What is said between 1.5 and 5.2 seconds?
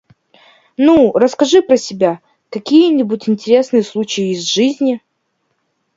про себя. Какие-нибудь интересные случаи из жизни!